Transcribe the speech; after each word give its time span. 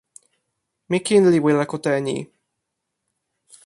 mi 0.89 0.97
kin 1.05 1.23
li 1.33 1.39
wile 1.43 1.65
kute 1.71 1.91
e 1.97 2.01
ni! 2.07 2.17